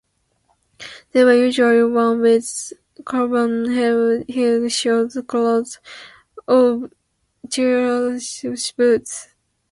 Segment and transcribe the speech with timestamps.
[1.11, 2.73] They were usually worn with
[3.07, 5.79] Cuban-heeled shoes, clogs,
[6.47, 6.89] or
[7.47, 9.27] Chelsea boots.